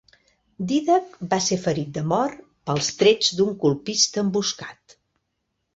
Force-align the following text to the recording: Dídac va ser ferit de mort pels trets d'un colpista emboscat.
Dídac 0.69 1.19
va 1.33 1.39
ser 1.49 1.59
ferit 1.65 1.91
de 1.99 2.05
mort 2.13 2.41
pels 2.71 2.91
trets 3.03 3.33
d'un 3.41 3.55
colpista 3.67 4.25
emboscat. 4.27 4.99